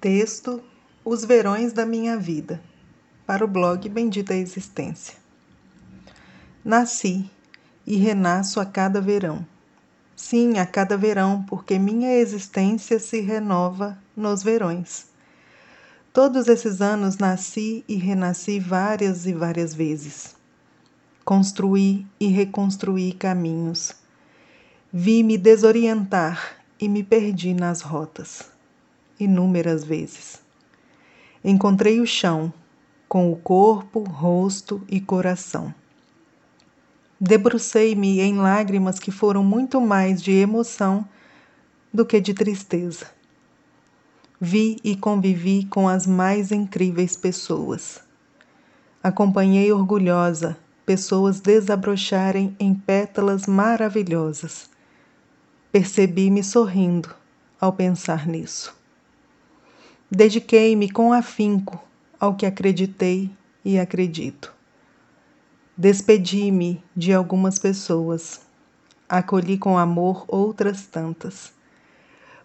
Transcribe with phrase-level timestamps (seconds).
[0.00, 0.62] Texto
[1.04, 2.58] Os Verões da Minha Vida,
[3.26, 5.14] para o blog Bendita Existência.
[6.64, 7.30] Nasci
[7.86, 9.46] e renasço a cada verão.
[10.16, 15.08] Sim, a cada verão, porque minha existência se renova nos verões.
[16.14, 20.34] Todos esses anos nasci e renasci várias e várias vezes.
[21.26, 23.92] Construí e reconstruí caminhos.
[24.90, 28.58] Vi me desorientar e me perdi nas rotas
[29.20, 30.40] inúmeras vezes.
[31.44, 32.52] Encontrei o chão,
[33.08, 35.74] com o corpo, rosto e coração.
[37.20, 41.06] Debrucei-me em lágrimas que foram muito mais de emoção
[41.92, 43.06] do que de tristeza.
[44.40, 48.00] Vi e convivi com as mais incríveis pessoas.
[49.02, 50.56] Acompanhei orgulhosa
[50.86, 54.70] pessoas desabrocharem em pétalas maravilhosas.
[55.70, 57.14] Percebi-me sorrindo
[57.60, 58.79] ao pensar nisso.
[60.12, 61.80] Dediquei-me com afinco
[62.18, 63.30] ao que acreditei
[63.64, 64.52] e acredito.
[65.76, 68.40] Despedi-me de algumas pessoas,
[69.08, 71.52] acolhi com amor outras tantas.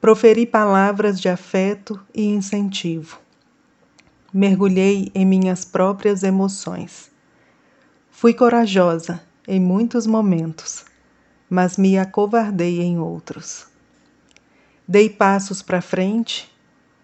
[0.00, 3.18] Proferi palavras de afeto e incentivo.
[4.32, 7.10] Mergulhei em minhas próprias emoções.
[8.08, 10.84] Fui corajosa em muitos momentos,
[11.50, 13.66] mas me acovardei em outros.
[14.86, 16.56] Dei passos para frente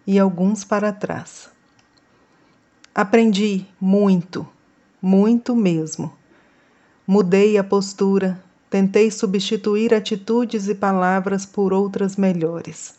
[0.06, 1.48] e alguns para trás.
[2.94, 4.46] Aprendi muito,
[5.00, 6.12] muito mesmo.
[7.06, 12.94] Mudei a postura, tentei substituir atitudes e palavras por outras melhores.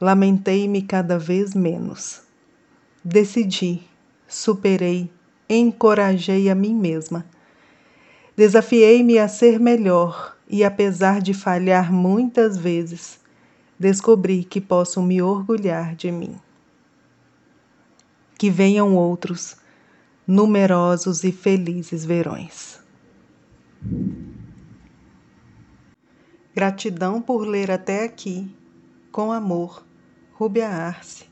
[0.00, 2.22] Lamentei-me cada vez menos.
[3.04, 3.82] Decidi,
[4.26, 5.10] superei,
[5.48, 7.24] encorajei a mim mesma.
[8.36, 13.21] Desafiei-me a ser melhor e, apesar de falhar muitas vezes,
[13.82, 16.40] descobri que posso me orgulhar de mim.
[18.38, 19.56] Que venham outros,
[20.24, 22.80] numerosos e felizes verões.
[26.54, 28.54] Gratidão por ler até aqui.
[29.10, 29.84] Com amor,
[30.32, 31.24] Rúbia Arce.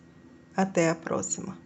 [0.56, 1.56] Até a próxima.